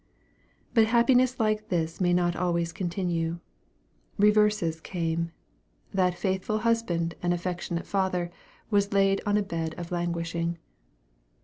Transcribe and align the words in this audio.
But 0.73 0.85
happiness 0.87 1.39
like 1.39 1.69
this 1.69 2.01
may 2.01 2.11
not 2.11 2.35
always 2.35 2.73
continue. 2.73 3.37
Reverses 4.17 4.81
came. 4.81 5.31
That 5.93 6.17
faithful 6.17 6.57
husband 6.65 7.13
and 7.21 7.35
affectionate 7.35 7.85
father 7.85 8.31
was 8.71 8.93
laid 8.93 9.21
on 9.27 9.37
a 9.37 9.43
bed 9.43 9.75
of 9.77 9.91
languishing. 9.91 10.57